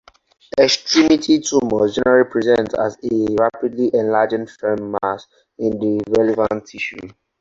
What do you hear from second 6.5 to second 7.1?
tissue.